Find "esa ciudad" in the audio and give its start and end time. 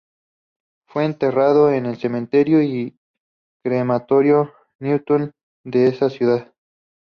5.89-6.51